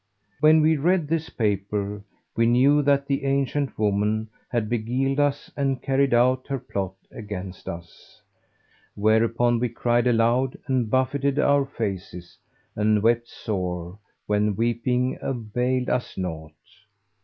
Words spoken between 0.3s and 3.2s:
When we read this paper, we knew that